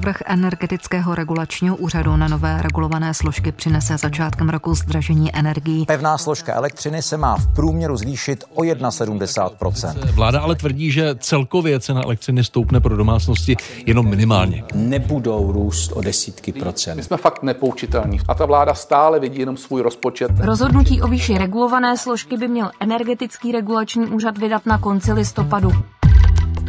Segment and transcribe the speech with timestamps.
[0.00, 5.86] Návrh energetického regulačního úřadu na nové regulované složky přinese začátkem roku zdražení energií.
[5.86, 11.80] Pevná složka elektřiny se má v průměru zvýšit o 1,70% Vláda ale tvrdí, že celkově
[11.80, 13.56] cena elektřiny stoupne pro domácnosti
[13.86, 14.64] jenom minimálně.
[14.74, 16.96] Nebudou růst o desítky procent.
[16.96, 20.30] My jsme fakt nepoučitelní a ta vláda stále vidí jenom svůj rozpočet.
[20.38, 25.70] Rozhodnutí o výši regulované složky by měl energetický regulační úřad vydat na konci listopadu.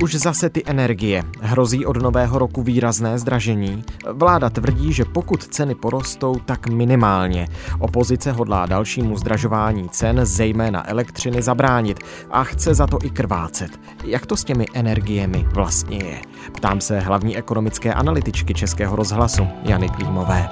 [0.02, 1.24] Už zase ty energie.
[1.42, 3.84] Hrozí od nového roku výrazné zdražení.
[4.12, 7.48] Vláda tvrdí, že pokud ceny porostou, tak minimálně.
[7.80, 12.00] Opozice hodlá dalšímu zdražování cen, zejména elektřiny, zabránit
[12.32, 13.80] a chce za to i krvácet.
[14.04, 16.22] Jak to s těmi energiemi vlastně je?
[16.54, 20.50] Ptám se hlavní ekonomické analytičky Českého rozhlasu Jany Klímové.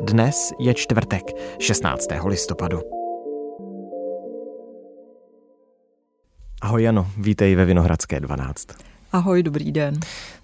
[0.00, 1.22] Dnes je čtvrtek,
[1.58, 2.06] 16.
[2.24, 2.95] listopadu.
[6.66, 8.66] Ahoj Jano, vítej ve Vinohradské 12.
[9.12, 9.94] Ahoj, dobrý den.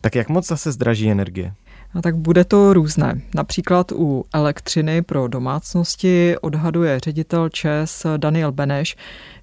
[0.00, 1.52] Tak jak moc zase zdraží energie?
[1.94, 3.20] No tak bude to různé.
[3.34, 8.96] Například u elektřiny pro domácnosti odhaduje ředitel ČES Daniel Beneš,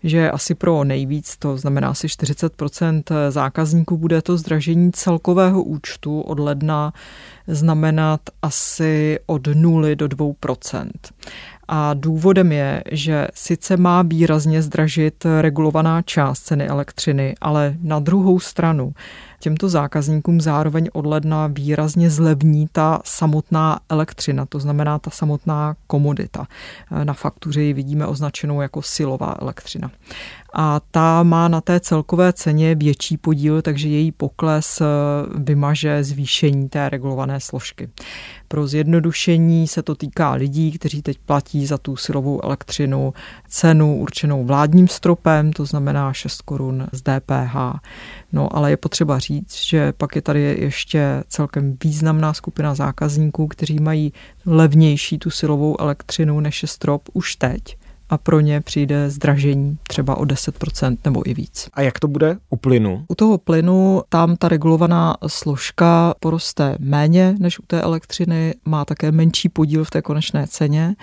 [0.03, 6.39] že asi pro nejvíc, to znamená asi 40% zákazníků, bude to zdražení celkového účtu od
[6.39, 6.93] ledna
[7.47, 10.89] znamenat asi od 0 do 2%.
[11.71, 18.39] A důvodem je, že sice má výrazně zdražit regulovaná část ceny elektřiny, ale na druhou
[18.39, 18.93] stranu
[19.39, 26.47] těmto zákazníkům zároveň od ledna výrazně zlevní ta samotná elektřina, to znamená ta samotná komodita.
[27.03, 29.91] Na faktuře ji vidíme označenou jako silová elektřina
[30.53, 34.85] a ta má na té celkové ceně větší podíl, takže její pokles eh,
[35.35, 37.89] vymaže zvýšení té regulované složky.
[38.47, 43.13] Pro zjednodušení se to týká lidí, kteří teď platí za tu silovou elektřinu
[43.47, 47.55] cenu určenou vládním stropem, to znamená 6 korun z DPH.
[48.31, 53.79] No ale je potřeba říct, že pak je tady ještě celkem významná skupina zákazníků, kteří
[53.79, 54.13] mají
[54.45, 57.77] levnější tu silovou elektřinu než je strop už teď
[58.09, 61.69] a pro ně přijde zdražení třeba o 10% nebo i víc.
[61.73, 63.05] A jak to bude u plynu?
[63.07, 69.11] U toho plynu tam ta regulovaná složka poroste méně než u té elektřiny, má také
[69.11, 70.95] menší podíl v té konečné ceně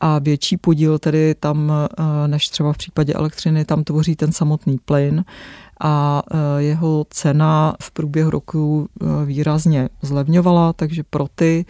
[0.00, 4.78] a větší podíl tedy tam, eh, než třeba v případě elektřiny, tam tvoří ten samotný
[4.84, 5.24] plyn
[5.80, 11.64] a eh, jeho cena v průběhu roku eh, výrazně zlevňovala, takže pro ty,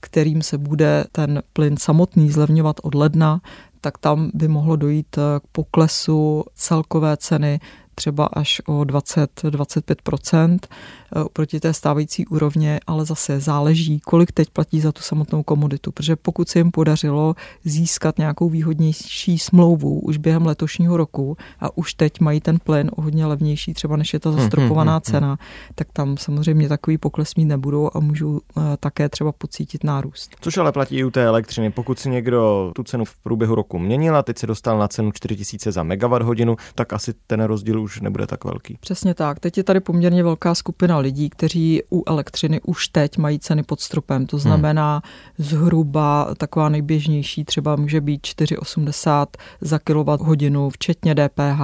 [0.00, 3.40] kterým se bude ten plyn samotný zlevňovat od ledna,
[3.80, 7.60] tak tam by mohlo dojít k poklesu celkové ceny
[8.00, 14.80] třeba až o 20-25% eh, proti té stávající úrovně, ale zase záleží, kolik teď platí
[14.80, 17.34] za tu samotnou komoditu, protože pokud se jim podařilo
[17.64, 23.02] získat nějakou výhodnější smlouvu už během letošního roku a už teď mají ten plyn o
[23.02, 25.38] hodně levnější, třeba než je ta mhm, zastropovaná mhm, cena,
[25.74, 30.36] tak tam samozřejmě takový pokles mít nebudou a můžou eh, také třeba pocítit nárůst.
[30.40, 31.70] Což ale platí i u té elektřiny.
[31.70, 35.12] Pokud si někdo tu cenu v průběhu roku měnil a teď se dostal na cenu
[35.12, 38.78] 4000 za megawatt hodinu, tak asi ten rozdíl už už nebude tak velký.
[38.80, 39.40] Přesně tak.
[39.40, 43.80] Teď je tady poměrně velká skupina lidí, kteří u elektřiny už teď mají ceny pod
[43.80, 44.26] stropem.
[44.26, 45.46] To znamená hmm.
[45.46, 49.26] zhruba taková nejběžnější třeba může být 4,80
[49.60, 49.78] za
[50.20, 51.60] hodinu, včetně DPH.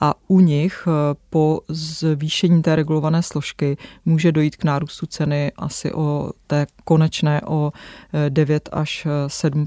[0.00, 5.92] A u nich eh, po zvýšení té regulované složky může dojít k nárůstu ceny asi
[5.92, 7.72] o té konečné o
[8.28, 9.66] 9 eh, až 7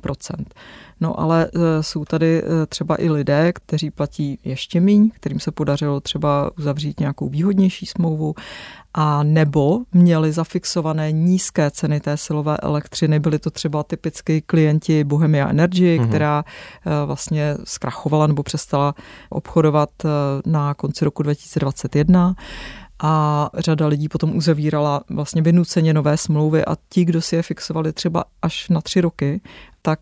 [1.01, 5.51] No ale e, jsou tady e, třeba i lidé, kteří platí ještě míň, kterým se
[5.51, 8.35] podařilo třeba uzavřít nějakou výhodnější smlouvu
[8.93, 13.19] a nebo měli zafixované nízké ceny té silové elektřiny.
[13.19, 16.07] Byli to třeba typicky klienti Bohemia Energy, mm-hmm.
[16.07, 16.43] která
[16.85, 18.95] e, vlastně zkrachovala nebo přestala
[19.29, 19.89] obchodovat
[20.45, 22.35] na konci roku 2021
[23.03, 27.93] a řada lidí potom uzavírala vlastně vynuceně nové smlouvy a ti, kdo si je fixovali
[27.93, 29.41] třeba až na tři roky,
[29.81, 29.99] tak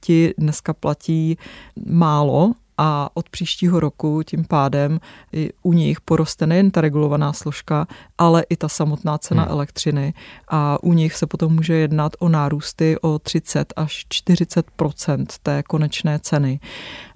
[0.00, 1.38] ti dneska platí
[1.86, 2.52] málo
[2.82, 5.00] a od příštího roku tím pádem
[5.32, 7.86] i u nich poroste nejen ta regulovaná složka,
[8.18, 9.52] ale i ta samotná cena hmm.
[9.52, 10.14] elektřiny
[10.48, 16.18] a u nich se potom může jednat o nárůsty o 30 až 40% té konečné
[16.18, 16.60] ceny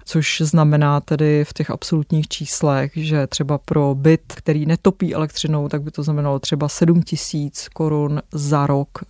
[0.05, 5.81] což znamená tedy v těch absolutních číslech, že třeba pro byt, který netopí elektřinou, tak
[5.81, 9.07] by to znamenalo třeba 7 tisíc korun za rok e,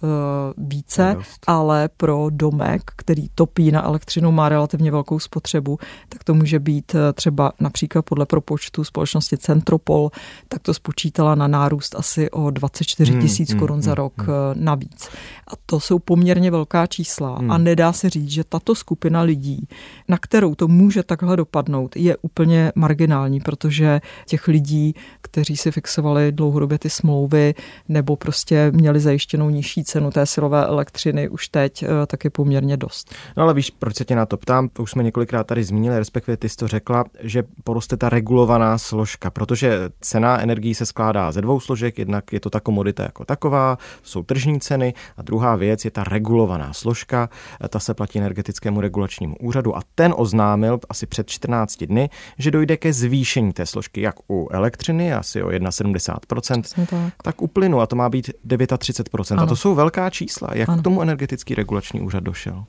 [0.57, 1.15] více,
[1.47, 6.95] ale pro domek, který topí na elektřinu, má relativně velkou spotřebu, tak to může být
[6.95, 10.11] e, třeba například podle propočtu společnosti Centropol,
[10.47, 14.13] tak to spočítala na nárůst asi o 24 hmm, tisíc hmm, korun hmm, za rok
[14.17, 14.29] hmm.
[14.29, 15.09] E, navíc.
[15.47, 17.51] A to jsou poměrně velká čísla hmm.
[17.51, 19.67] a nedá se říct, že tato skupina lidí,
[20.07, 25.71] na kterou to může může takhle dopadnout, je úplně marginální, protože těch lidí, kteří si
[25.71, 27.53] fixovali dlouhodobě ty smlouvy
[27.89, 32.77] nebo prostě měli zajištěnou nižší cenu té silové elektřiny už teď, eh, tak je poměrně
[32.77, 33.15] dost.
[33.37, 34.69] No ale víš, proč se tě na to ptám?
[34.69, 38.77] To už jsme několikrát tady zmínili, respektive ty jsi to řekla, že poroste ta regulovaná
[38.77, 43.25] složka, protože cena energií se skládá ze dvou složek, jednak je to ta komodita jako
[43.25, 47.29] taková, jsou tržní ceny a druhá věc je ta regulovaná složka,
[47.69, 52.77] ta se platí energetickému regulačnímu úřadu a ten oznámil asi před 14 dny, že dojde
[52.77, 57.13] ke zvýšení té složky jak u elektřiny, asi o 71%, tak.
[57.23, 59.33] tak u plynu a to má být 39%.
[59.33, 59.43] Ano.
[59.43, 60.49] A to jsou velká čísla.
[60.53, 60.81] Jak ano.
[60.81, 62.65] k tomu energetický regulační úřad došel?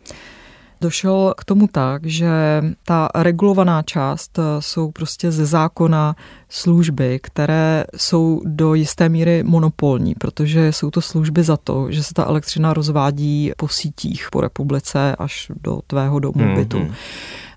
[0.81, 6.17] došel k tomu tak, že ta regulovaná část jsou prostě ze zákona
[6.49, 12.15] služby, které jsou do jisté míry monopolní, protože jsou to služby za to, že se
[12.15, 16.89] ta elektřina rozvádí po sítích po republice až do tvého domu hmm, bytu.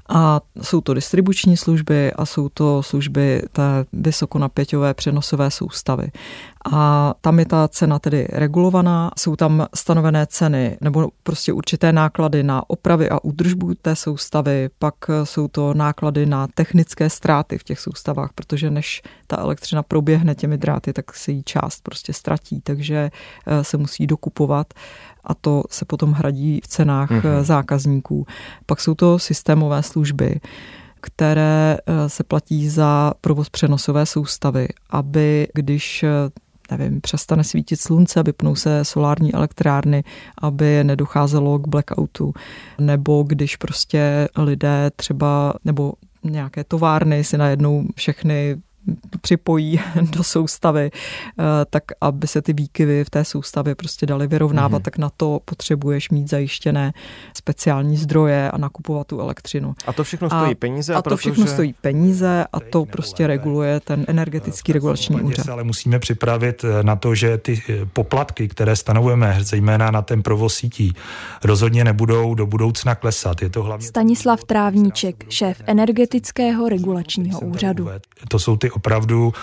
[0.10, 6.12] A jsou to distribuční služby a jsou to služby té vysokonapěťové přenosové soustavy.
[6.72, 12.44] A tam je ta cena tedy regulovaná, jsou tam stanovené ceny nebo prostě určité náklady
[12.44, 14.94] na opravy a údržbu té soustavy, pak
[15.24, 20.58] jsou to náklady na technické ztráty v těch soustavách, protože než ta elektřina proběhne těmi
[20.58, 23.12] dráty, tak se jí část prostě ztratí, takže
[23.48, 24.74] eh, se musí dokupovat
[25.24, 27.44] a to se potom hradí v cenách mm-hmm.
[27.44, 28.26] zákazníků.
[28.66, 30.40] Pak jsou to systémové služby,
[31.02, 36.06] které eh, se platí za provoz přenosové soustavy, aby když
[36.72, 40.04] nevím, přestane svítit slunce, vypnou se solární elektrárny,
[40.42, 42.34] aby nedocházelo k blackoutu,
[42.80, 45.94] nebo když prostě lidé třeba, nebo
[46.24, 48.58] nějaké továrny si najednou všechny
[49.22, 54.82] připojí do soustavy, eh, tak aby se ty výkyvy v té soustavě prostě daly vyrovnávat,
[54.82, 54.86] mm-hmm.
[54.86, 56.94] tak na to potřebuješ mít zajištěné
[57.38, 59.76] speciální zdroje a nakupovat tu elektřinu.
[59.88, 60.96] A to všechno stojí a, peníze?
[60.96, 65.50] A, a to všechno stojí peníze a to prostě reguluje ten energetický regulační úřad.
[65.50, 70.24] Ale musíme připravit eh, na to, že ty eh, poplatky, které stanovujeme, zejména na ten
[70.24, 70.94] provoz sítí,
[71.44, 73.42] rozhodně nebudou do budoucna klesat.
[73.42, 77.90] Je to hlavně Stanislav Trávníček, šéf energetického regulačního úřadu.
[78.28, 79.34] To jsou ty opravdu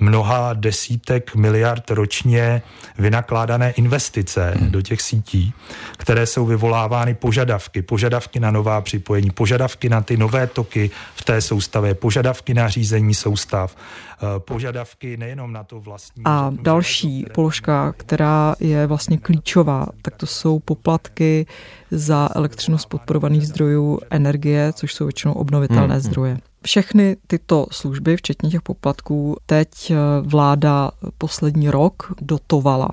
[0.00, 2.62] mnoha desítek miliard ročně
[2.98, 4.70] vynakládané investice hmm.
[4.70, 5.54] do těch sítí,
[5.96, 11.40] které jsou vyvolávány požadavky, požadavky na nová připojení, požadavky na ty nové toky v té
[11.40, 16.22] soustavě, požadavky na řízení soustav, eh, požadavky nejenom na to vlastní.
[16.24, 17.34] A další které...
[17.34, 21.46] položka, která je vlastně klíčová, tak to jsou poplatky
[21.90, 26.02] za elektřinu z podporovaných zdrojů energie, což jsou většinou obnovitelné hmm.
[26.02, 26.38] zdroje.
[26.66, 32.88] Všechny tyto služby, včetně těch poplatků, teď eh, vláda poslední rok dotovala.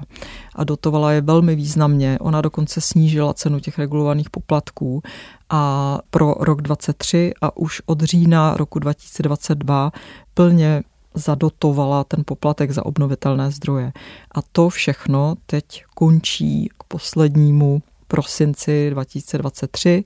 [0.55, 2.17] A dotovala je velmi významně.
[2.21, 5.01] Ona dokonce snížila cenu těch regulovaných poplatků
[5.49, 9.91] a pro rok 2023 a už od října roku 2022
[10.33, 10.83] plně
[11.13, 13.91] zadotovala ten poplatek za obnovitelné zdroje.
[14.35, 20.03] A to všechno teď končí k poslednímu prosinci 2023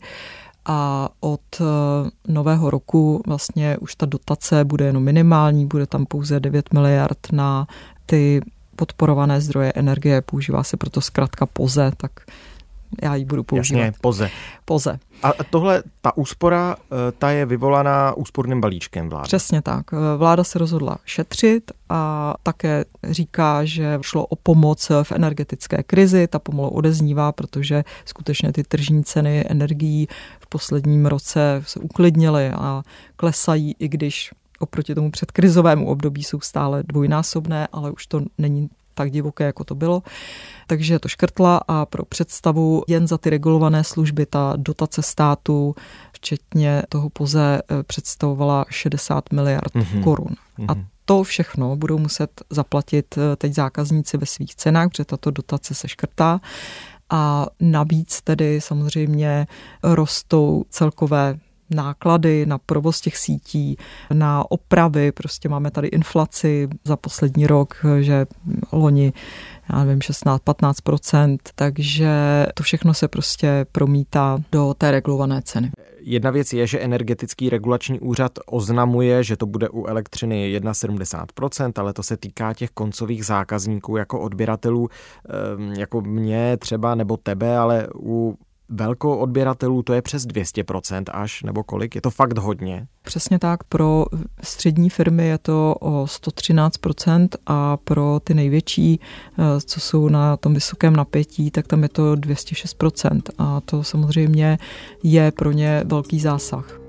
[0.68, 1.64] a od eh,
[2.28, 7.68] nového roku vlastně už ta dotace bude jenom minimální, bude tam pouze 9 miliard na
[8.06, 8.42] ty
[8.76, 12.12] podporované zdroje energie, používá se proto zkrátka POZE, tak
[13.02, 13.80] já ji budu používat.
[13.80, 14.30] Jasně, POZE.
[14.66, 15.00] POZE.
[15.24, 19.24] A tohle, ta úspora, eh, ta je vyvolaná úsporným balíčkem vlády.
[19.24, 19.86] Přesně tak.
[19.94, 26.28] Eh, vláda se rozhodla šetřit a také říká, že šlo o pomoc v energetické krizi.
[26.28, 30.08] Ta pomalu odeznívá, protože skutečně ty tržní ceny energií
[30.40, 32.84] v posledním roce se uklidnily a
[33.16, 39.12] klesají, i když oproti tomu předkrizovému období jsou stále dvojnásobné, ale už to není tak
[39.12, 40.04] divoké, jako to bylo.
[40.68, 45.76] Takže to škrtla a pro představu jen za ty regulované služby ta dotace státu,
[46.12, 50.04] včetně toho poze, eh, představovala 60 miliard mm-hmm.
[50.04, 50.36] korun.
[50.68, 50.86] A mhm.
[51.06, 55.88] to všechno budou muset zaplatit eh, teď zákazníci ve svých cenách, protože tato dotace se
[55.88, 56.40] škrtá.
[57.10, 59.48] A navíc tedy samozřejmě
[59.84, 61.40] rostou celkové
[61.70, 63.78] náklady na provoz těch sítí,
[64.14, 68.26] na opravy, prostě máme tady inflaci za poslední rok, že
[68.72, 69.14] loni
[69.74, 72.10] já nevím, 16-15%, takže
[72.54, 75.72] to všechno se prostě promítá do té regulované ceny.
[76.00, 81.94] Jedna věc je, že energetický regulační úřad oznamuje, že to bude u elektřiny 71%, ale
[81.94, 84.90] to se týká těch koncových zákazníků jako odběratelů,
[85.30, 88.38] ehm, jako mě třeba nebo tebe, ale u
[88.70, 91.96] velkou odběratelů to je přes 200% až, nebo kolik?
[91.96, 92.88] Je to fakt hodně?
[93.02, 94.06] Přesně tak, pro
[94.44, 100.54] střední firmy je to o 113% a pro ty největší, eh, co jsou na tom
[100.54, 104.58] vysokém napětí, tak tam je to 206% a to samozřejmě
[105.04, 106.87] je pro ně velký zásah.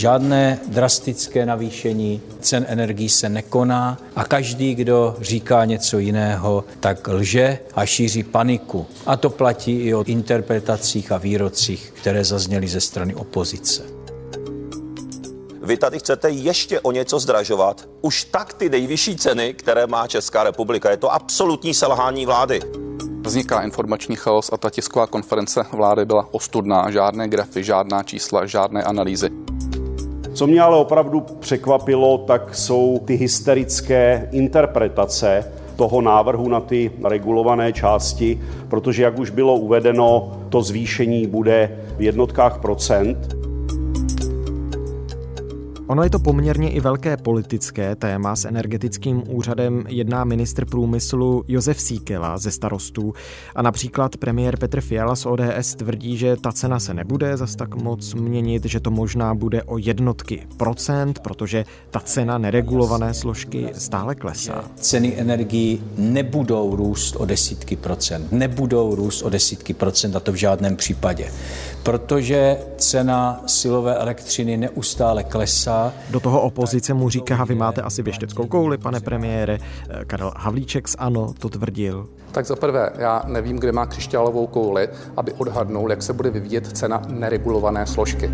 [0.00, 7.58] Žádné drastické navýšení cen energií se nekoná a každý, kdo říká něco jiného, tak lže
[7.74, 8.86] a šíří paniku.
[9.06, 13.82] A to platí i o interpretacích a výrocích, které zazněly ze strany opozice.
[15.62, 17.88] Vy tady chcete ještě o něco zdražovat.
[18.00, 20.90] Už tak ty nejvyšší ceny, které má Česká republika.
[20.90, 22.60] Je to absolutní selhání vlády.
[23.26, 26.90] Vzniká informační chaos a ta tisková konference vlády byla ostudná.
[26.90, 29.49] Žádné grafy, žádná čísla, žádné analýzy.
[30.40, 37.72] Co mě ale opravdu překvapilo, tak jsou ty hysterické interpretace toho návrhu na ty regulované
[37.72, 43.39] části, protože, jak už bylo uvedeno, to zvýšení bude v jednotkách procent.
[45.90, 48.36] Ono je to poměrně i velké politické téma.
[48.36, 53.12] S energetickým úřadem jedná ministr průmyslu Josef Síkela ze starostů
[53.54, 57.74] a například premiér Petr Fiala z ODS tvrdí, že ta cena se nebude zas tak
[57.74, 64.14] moc měnit, že to možná bude o jednotky procent, protože ta cena neregulované složky stále
[64.14, 64.64] klesá.
[64.76, 68.32] Ceny energií nebudou růst o desítky procent.
[68.32, 71.32] Nebudou růst o desítky procent a to v žádném případě.
[71.82, 75.79] Protože cena silové elektřiny neustále klesá
[76.10, 79.58] do toho opozice mu říká, vy máte asi věšteckou kouli, pane premiére.
[80.06, 82.08] Karel Havlíček z ANO to tvrdil.
[82.32, 86.66] Tak za prvé, já nevím, kde má křišťálovou kouli, aby odhadnul, jak se bude vyvíjet
[86.66, 88.30] cena neregulované složky.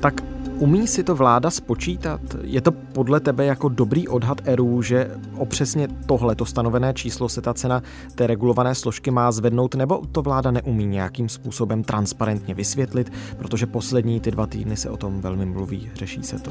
[0.00, 0.14] Tak
[0.58, 2.20] Umí si to vláda spočítat?
[2.42, 7.28] Je to podle tebe jako dobrý odhad ERU, že o přesně tohle, to stanovené číslo
[7.28, 7.82] se ta cena
[8.14, 14.20] té regulované složky má zvednout, nebo to vláda neumí nějakým způsobem transparentně vysvětlit, protože poslední
[14.20, 16.50] ty dva týdny se o tom velmi mluví, řeší se to?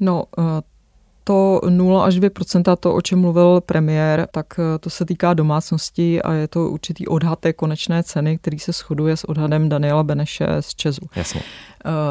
[0.00, 0.60] No, uh
[1.24, 6.22] to 0 až 2% to, o čem mluvil premiér, tak eh, to se týká domácností
[6.22, 10.46] a je to určitý odhad té konečné ceny, který se shoduje s odhadem Daniela Beneše
[10.60, 11.06] z Česu.
[11.16, 11.42] Jasně.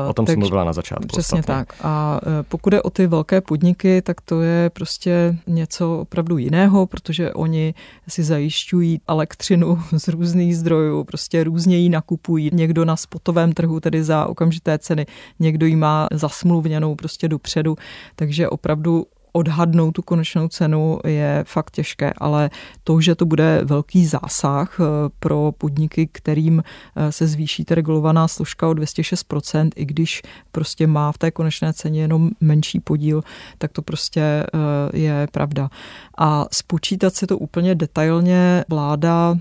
[0.09, 1.07] O tom jsem mluvila na začátku.
[1.07, 1.55] Přesně ostatně.
[1.55, 1.73] tak.
[1.81, 6.85] A eh, pokud je o ty velké podniky, tak to je prostě něco opravdu jiného,
[6.85, 7.73] protože oni
[8.07, 12.49] si zajišťují elektřinu z různých zdrojů, prostě různě ji nakupují.
[12.53, 15.05] Někdo na spotovém trhu, tedy za okamžité ceny,
[15.39, 17.75] někdo ji má zasmluvněnou prostě dopředu,
[18.15, 19.05] takže opravdu
[19.39, 22.49] odhadnout tu konečnou cenu je fakt těžké, ale
[22.83, 24.83] to, že to bude velký zásah eh,
[25.19, 31.11] pro podniky, kterým eh, se zvýší ta regulovaná složka o 206%, i když prostě má
[31.11, 33.23] v té konečné ceně jenom menší podíl,
[33.57, 34.47] tak to prostě eh,
[34.93, 35.69] je pravda.
[36.17, 39.37] A spočítat si to úplně detailně vláda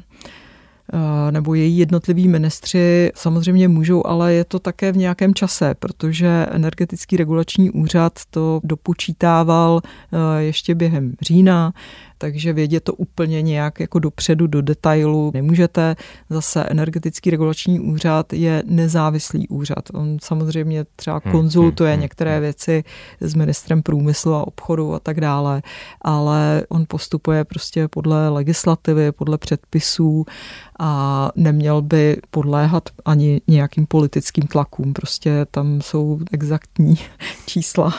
[1.31, 7.17] nebo její jednotliví ministři samozřejmě můžou, ale je to také v nějakém čase, protože energetický
[7.17, 11.73] regulační úřad to dopočítával eh, ještě během října,
[12.19, 15.97] takže vědět to úplně nějak jako dopředu do detailu nemůžete.
[16.31, 19.85] Zase energetický regulační úřad je nezávislý úřad.
[19.95, 22.85] On samozřejmě třeba hmm, konzultuje hmm, hmm, některé věci
[23.21, 25.63] s ministrem průmyslu a obchodu a tak dále,
[26.03, 30.25] ale on postupuje prostě podle legislativy, podle předpisů
[30.79, 34.93] a neměl by podléhat ani nějakým politickým tlakům.
[34.93, 36.99] Prostě tam jsou exaktní
[37.47, 37.95] čísla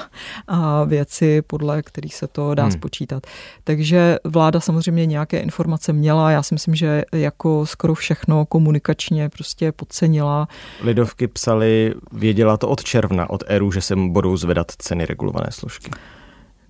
[0.47, 2.71] a věci, podle kterých se to dá hmm.
[2.71, 3.27] spočítat.
[3.63, 6.31] Takže vláda samozřejmě nějaké informace měla.
[6.31, 10.47] Já si myslím, že jako skoro všechno komunikačně prostě podcenila.
[10.81, 15.91] Lidovky psali, věděla to od června, od ERU, že se budou zvedat ceny regulované složky.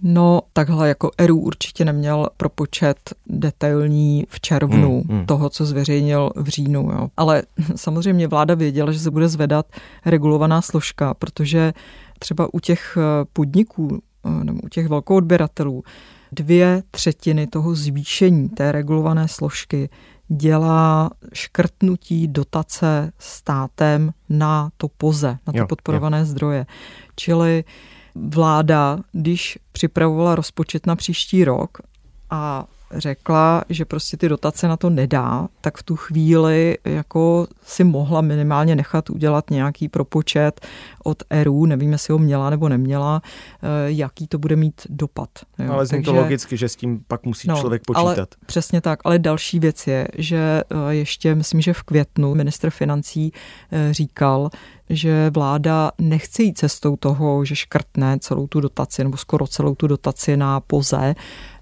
[0.02, 5.26] No, takhle jako ERU určitě neměl propočet detailní v červnu hmm, hmm.
[5.26, 6.92] toho, co zveřejnil v říjnu.
[6.92, 7.08] Jo.
[7.18, 7.44] Ale
[7.76, 9.66] samozřejmě vláda věděla, že se bude zvedat
[10.06, 11.74] regulovaná složka, protože
[12.20, 12.98] třeba u těch
[13.34, 15.84] podniků eh, nebo u těch velkou odběratelů
[16.32, 19.90] dvě třetiny toho zvýšení té regulované složky
[20.28, 26.26] dělá škrtnutí dotace státem na to poze, na ty jo, podporované jo.
[26.26, 26.66] zdroje.
[27.16, 27.64] Čili
[28.16, 31.78] vláda, když připravovala rozpočet na příští rok
[32.30, 37.84] a řekla, že prostě ty dotace na to nedá, tak v tu chvíli jako si
[37.84, 40.66] mohla minimálně nechat udělat nějaký propočet
[41.04, 45.30] od ERU, nevím, jestli ho měla nebo neměla, eh, jaký to bude mít dopad.
[45.60, 45.74] Jo.
[45.74, 48.02] Ale zní to logicky, že s tím pak musí no, člověk počítat.
[48.02, 52.70] Ale, přesně tak, ale další věc je, že eh, ještě, myslím, že v květnu ministr
[52.70, 53.32] financí
[53.72, 54.50] eh, říkal,
[54.90, 59.88] že vláda nechce jít cestou toho, že škrtne celou tu dotaci nebo skoro celou tu
[59.88, 61.16] dotaci na poze,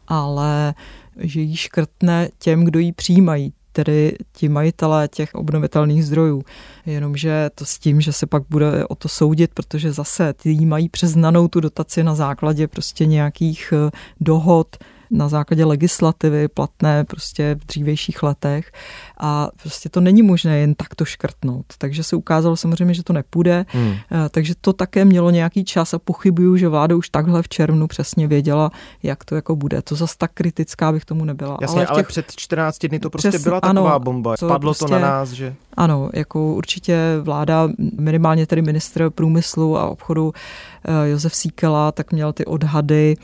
[0.07, 0.73] ale
[1.19, 6.43] že ji škrtne těm, kdo ji přijímají, tedy ti majitelé těch obnovitelných zdrojů.
[6.85, 10.89] Jenomže to s tím, že se pak bude o to soudit, protože zase ty mají
[10.89, 14.77] přeznanou tu dotaci na základě prostě nějakých eh, dohod
[15.11, 18.71] na základě legislativy platné prostě v dřívějších letech
[19.19, 21.65] a prostě to není možné jen takto škrtnout.
[21.77, 23.95] Takže se ukázalo samozřejmě, že to nepůjde, hmm.
[24.29, 28.27] takže to také mělo nějaký čas a pochybuju, že vláda už takhle v červnu přesně
[28.27, 28.71] věděla,
[29.03, 29.81] jak to jako bude.
[29.81, 31.57] To zas tak kritická bych tomu nebyla.
[31.61, 31.91] Jasně, ale, těch...
[31.91, 34.37] ale před 14 dny to prostě Přes, byla taková ano, bomba.
[34.37, 35.55] Spadlo to, prostě, to na nás, že?
[35.73, 42.33] Ano, jako určitě vláda, minimálně tedy ministr průmyslu a obchodu eh, Josef Síkela, tak měl
[42.33, 43.15] ty odhady,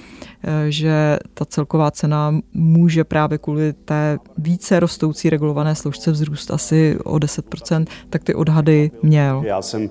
[0.44, 6.98] eh, že ta celková cena může právě kvůli té více rostoucí regulované složce vzrůst asi
[7.04, 9.44] o 10%, tak ty odhady měl.
[9.46, 9.90] Já jsem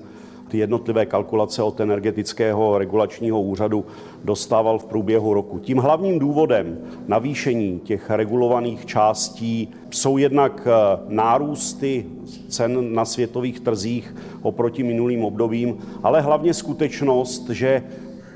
[0.53, 3.85] ty jednotlivé kalkulace od energetického regulačního úřadu
[4.23, 5.59] dostával v průběhu roku.
[5.59, 12.05] Tím hlavním důvodem navýšení těch regulovaných částí jsou jednak eh, nárůsty
[12.47, 17.83] cen na světových trzích oproti minulým obdobím, ale hlavně skutečnost, že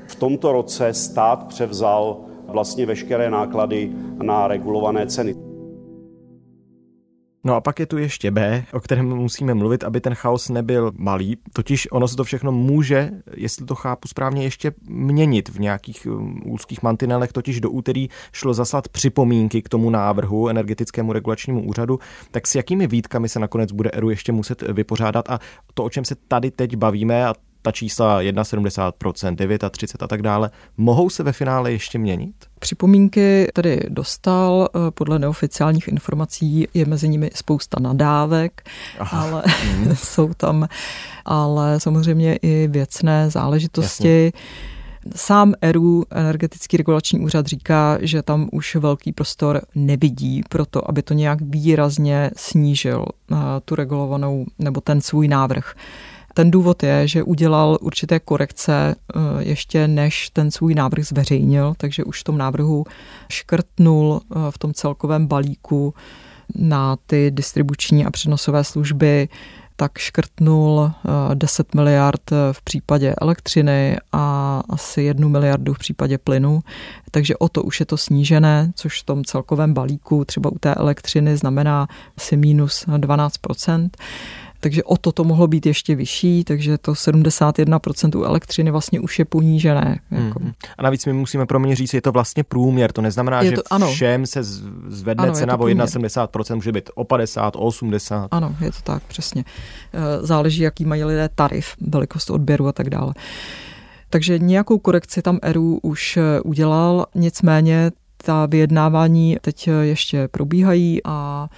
[0.06, 5.47] v tomto roce stát převzal vlastně veškeré náklady na regulované ceny.
[7.48, 10.92] No a pak je tu ještě B, o kterém musíme mluvit, aby ten chaos nebyl
[10.96, 11.36] malý.
[11.52, 16.42] Totiž ono se to všechno může, jestli to chápu správně, ještě měnit v nějakých um,
[16.44, 17.32] úzkých mantinelech.
[17.32, 21.98] Totiž do úterý šlo zaslat připomínky k tomu návrhu energetickému regulačnímu úřadu.
[22.30, 25.30] Tak s jakými výtkami se nakonec bude ERU ještě muset vypořádat?
[25.30, 25.38] A
[25.74, 30.50] to, o čem se tady teď bavíme, a ta čísla 71%, 39 a tak dále,
[30.76, 32.34] mohou se ve finále ještě měnit?
[32.58, 38.62] Připomínky tedy dostal, eh, podle neoficiálních informací je mezi nimi spousta nadávek,
[38.98, 39.22] Aha.
[39.22, 39.96] ale hmm.
[39.96, 40.68] jsou tam
[41.24, 44.24] ale samozřejmě i věcné záležitosti.
[44.24, 44.42] Jasně.
[45.16, 51.02] Sám ERU, Energetický regulační úřad, říká, že tam už velký prostor nevidí pro to, aby
[51.02, 55.74] to nějak výrazně snížil eh, tu regulovanou nebo ten svůj návrh.
[56.38, 62.04] Ten důvod je, že udělal určité korekce eh, ještě než ten svůj návrh zveřejnil, takže
[62.04, 62.84] už v tom návrhu
[63.28, 65.94] škrtnul eh, v tom celkovém balíku
[66.54, 69.28] na ty distribuční a přenosové služby
[69.76, 70.92] tak škrtnul
[71.34, 76.60] 10 eh, miliard v případě elektřiny a asi 1 miliardu v případě plynu.
[77.10, 80.74] Takže o to už je to snížené, což v tom celkovém balíku třeba u té
[80.74, 83.34] elektřiny znamená asi minus 12
[84.60, 89.18] takže o to to mohlo být ještě vyšší, takže to 71% u elektřiny vlastně už
[89.18, 89.98] je ponížené.
[90.10, 90.38] Jako.
[90.40, 90.52] Hmm.
[90.78, 93.56] A navíc my musíme pro mě říct, je to vlastně průměr, to neznamená, je to,
[93.56, 93.92] že ano.
[93.92, 94.42] všem se
[94.88, 98.28] zvedne ano, cena o 71%, může být o 50, o 80.
[98.30, 99.44] Ano, je to tak, přesně.
[99.92, 103.14] Eh, záleží, jaký mají lidé tarif, velikost odběru a tak dále.
[104.10, 107.90] Takže nějakou korekci tam ERU už eh, udělal, nicméně
[108.24, 111.48] ta vyjednávání teď eh, ještě probíhají a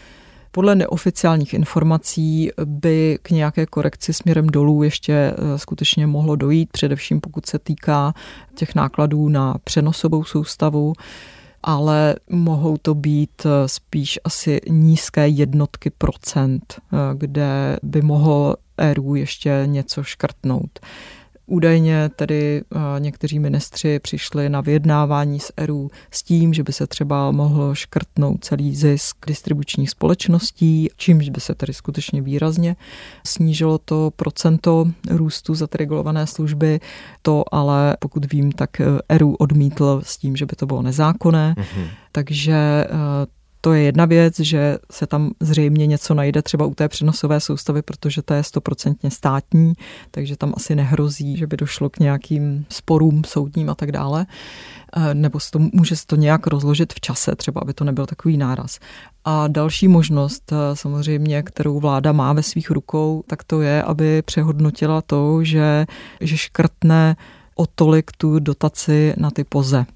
[0.50, 7.20] podle neoficiálních informací by k nějaké korekci směrem dolů ještě eh, skutečně mohlo dojít, především
[7.20, 8.14] pokud se týká
[8.54, 10.92] těch nákladů na přenosovou soustavu
[11.62, 19.14] ale mohou to být eh, spíš asi nízké jednotky procent, eh, kde by mohl ERU
[19.14, 20.80] ještě něco škrtnout.
[21.50, 26.86] Údajně tedy eh, někteří ministři přišli na vyjednávání s ERU s tím, že by se
[26.86, 32.76] třeba mohl škrtnout celý zisk distribučních společností, čímž by se tedy skutečně výrazně
[33.26, 36.80] snížilo to procento růstu za ty regulované služby.
[37.22, 38.70] To ale, pokud vím, tak
[39.08, 41.54] ERU odmítl s tím, že by to bylo nezákonné.
[41.58, 41.86] Mm-hmm.
[42.12, 42.86] Takže eh,
[43.60, 47.82] to je jedna věc, že se tam zřejmě něco najde třeba u té přenosové soustavy,
[47.82, 49.72] protože to je stoprocentně státní,
[50.10, 54.26] takže tam asi nehrozí, že by došlo k nějakým sporům soudním a tak dále.
[54.96, 58.06] Eh, nebo se to, může se to nějak rozložit v čase, třeba aby to nebyl
[58.06, 58.78] takový náraz.
[59.24, 64.22] A další možnost, eh, samozřejmě, kterou vláda má ve svých rukou, tak to je, aby
[64.22, 65.86] přehodnotila to, že,
[66.20, 67.16] že škrtne
[67.54, 69.86] o tolik tu dotaci na ty poze.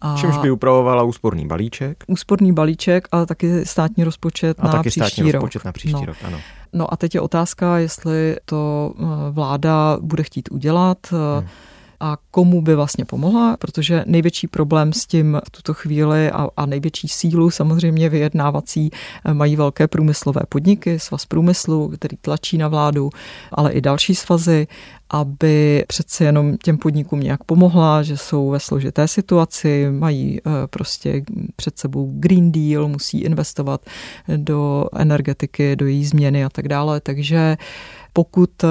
[0.00, 2.04] A Čímž by upravovala úsporný balíček?
[2.06, 5.42] Úsporný balíček, ale taky státní rozpočet a na taky příští státní rok.
[5.42, 6.06] rozpočet na příští no.
[6.06, 6.38] rok, ano.
[6.72, 10.98] No a teď je otázka, jestli to eh, vláda bude chtít udělat.
[11.12, 11.48] Eh, hmm
[12.00, 16.66] a komu by vlastně pomohla, protože největší problém s tím v tuto chvíli a, a
[16.66, 18.90] největší sílu samozřejmě vyjednávací
[19.24, 23.10] eh, mají velké průmyslové podniky, svaz průmyslu, který tlačí na vládu,
[23.52, 24.66] ale i další svazy
[25.10, 31.22] aby přece jenom těm podnikům nějak pomohla, že jsou ve složité situaci, mají eh, prostě
[31.56, 33.80] před sebou Green Deal, musí investovat
[34.36, 37.00] do energetiky, do její změny a tak dále.
[37.00, 37.56] Takže
[38.12, 38.68] pokud eh,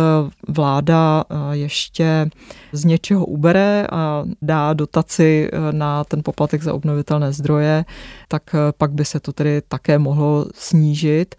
[0.48, 2.30] vláda eh, ještě
[2.72, 7.86] z něčeho ubere a dá dotaci na ten poplatek za obnovitelné zdroje,
[8.28, 11.36] tak pak by se to tedy také mohlo snížit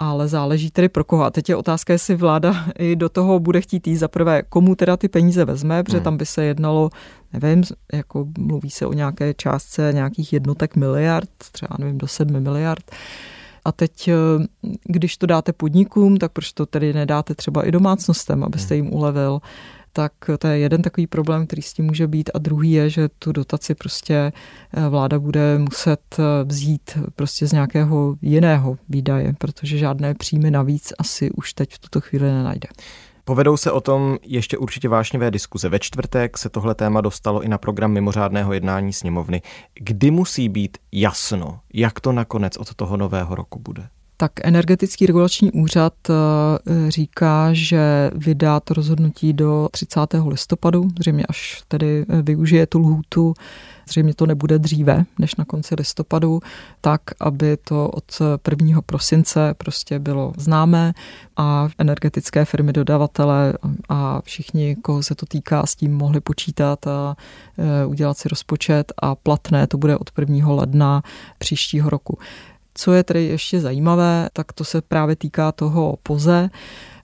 [0.00, 1.24] ale záleží tedy pro koho.
[1.24, 3.96] A teď je otázka, jestli vláda i do toho bude chtít jít.
[3.96, 6.04] Za prvé, komu teda ty peníze vezme, protože hmm.
[6.04, 6.90] tam by se jednalo,
[7.32, 12.90] nevím, jako mluví se o nějaké částce nějakých jednotek miliard, třeba nevím, do sedmi miliard.
[13.64, 14.14] A teď, eh,
[14.84, 19.40] když to dáte podnikům, tak proč to tedy nedáte třeba i domácnostem, abyste jim ulevil?
[19.92, 22.30] tak to je jeden takový problém, který s tím může být.
[22.34, 24.32] A druhý je, že tu dotaci prostě
[24.74, 30.92] eh, vláda bude muset eh, vzít prostě z nějakého jiného výdaje, protože žádné příjmy navíc
[30.98, 32.68] asi už teď v tuto chvíli nenajde.
[33.24, 35.68] Povedou se o tom ještě určitě vášnivé diskuze.
[35.68, 39.42] Ve čtvrtek se tohle téma dostalo i na program mimořádného jednání sněmovny.
[39.74, 43.88] Kdy musí být jasno, jak to nakonec od toho nového roku bude?
[44.16, 50.00] Tak energetický regulační úřad eh, říká, že vydá to rozhodnutí do 30.
[50.26, 53.34] listopadu, zřejmě až tedy eh, využije tu lhůtu,
[53.88, 56.40] zřejmě to nebude dříve než na konci listopadu,
[56.80, 58.18] tak, aby to od
[58.50, 58.82] 1.
[58.82, 60.92] prosince prostě bylo známé
[61.36, 63.54] a energetické firmy, dodavatele
[63.88, 67.16] a všichni, koho se to týká, s tím mohli počítat a
[67.58, 70.52] eh, udělat si rozpočet a platné to bude od 1.
[70.52, 71.02] ledna
[71.38, 72.18] příštího roku.
[72.80, 76.50] Co je tedy ještě zajímavé, tak to se právě týká toho POZE.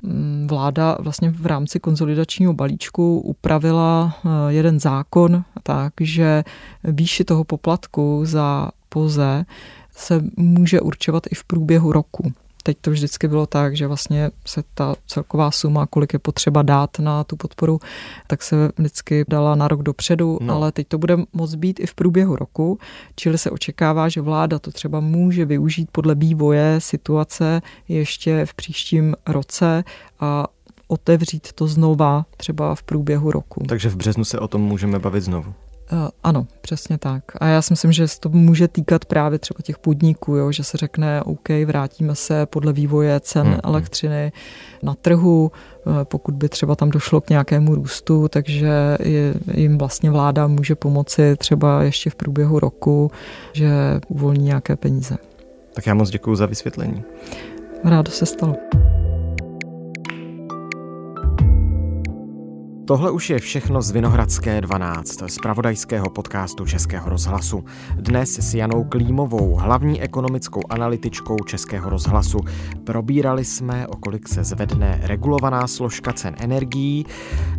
[0.02, 6.44] Mm, vláda vlastně v rámci konzolidačního balíčku upravila eh, jeden zákon tak, že
[6.84, 9.44] výši toho poplatku za POZE
[9.96, 12.32] se může určovat i v průběhu roku.
[12.66, 16.98] Teď to vždycky bylo tak, že vlastně se ta celková suma, kolik je potřeba dát
[16.98, 17.80] na tu podporu,
[18.26, 20.54] tak se vždycky dala na rok dopředu, no.
[20.54, 22.78] ale teď to bude moct být i v průběhu roku,
[23.16, 29.14] čili se očekává, že vláda to třeba může využít podle vývoje situace ještě v příštím
[29.26, 29.84] roce
[30.20, 30.46] a
[30.88, 33.64] otevřít to znova třeba v průběhu roku.
[33.68, 35.54] Takže v březnu se o tom můžeme bavit znovu.
[35.92, 37.24] Uh, ano, přesně tak.
[37.40, 40.64] A já si myslím, že se to může týkat právě třeba těch podniků, jo, že
[40.64, 43.60] se řekne, OK, vrátíme se podle vývoje cen hmm.
[43.64, 44.32] elektřiny
[44.82, 45.52] na trhu,
[45.84, 48.96] uh, pokud by třeba tam došlo k nějakému růstu, takže
[49.54, 53.10] jim vlastně vláda může pomoci třeba ještě v průběhu roku,
[53.52, 53.70] že
[54.08, 55.16] uvolní nějaké peníze.
[55.74, 57.04] Tak já moc děkuji za vysvětlení.
[57.84, 58.56] Rádo se stalo.
[62.86, 67.64] Tohle už je všechno z Vinohradské 12, z pravodajského podcastu Českého rozhlasu.
[67.94, 72.38] Dnes s Janou Klímovou, hlavní ekonomickou analytičkou Českého rozhlasu.
[72.84, 77.06] Probírali jsme, o kolik se zvedne regulovaná složka cen energií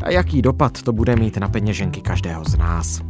[0.04, 3.02] a jaký dopad to bude mít na peněženky každého z nás.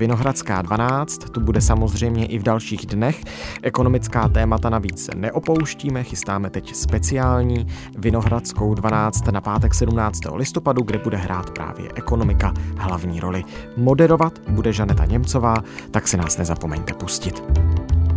[0.00, 3.24] Vinohradská 12, tu bude samozřejmě i v dalších dnech.
[3.62, 7.66] Ekonomická témata navíc neopouštíme, chystáme teď speciální
[7.98, 10.20] Vinohradskou 12 na pátek 17.
[10.34, 13.44] listopadu, kde bude hrát právě ekonomika hlavní roli.
[13.76, 15.56] Moderovat bude Žaneta Němcová,
[15.90, 17.42] tak si nás nezapomeňte pustit.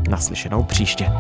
[0.10, 1.12] Naslyšenou příště.